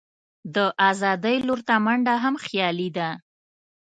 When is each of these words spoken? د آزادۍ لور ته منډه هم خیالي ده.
د 0.55 0.57
آزادۍ 0.89 1.37
لور 1.47 1.59
ته 1.67 1.75
منډه 1.85 2.13
هم 2.23 2.35
خیالي 2.45 2.89
ده. 2.97 3.09